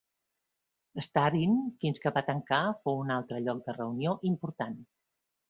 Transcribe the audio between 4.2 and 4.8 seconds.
important.